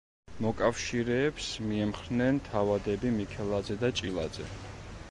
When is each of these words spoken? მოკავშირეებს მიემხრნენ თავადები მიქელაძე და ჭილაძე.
მოკავშირეებს 0.45 1.49
მიემხრნენ 1.65 2.41
თავადები 2.49 3.13
მიქელაძე 3.21 3.79
და 3.85 3.95
ჭილაძე. 4.03 4.53